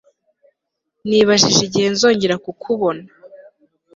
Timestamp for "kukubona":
2.45-3.05